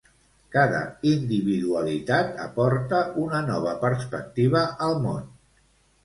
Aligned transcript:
Cada 0.53 0.77
individualitat 1.09 2.39
aporta 2.45 3.01
una 3.25 3.41
nova 3.51 3.75
perspectiva 3.83 4.63
al 4.87 4.97
món. 5.05 5.29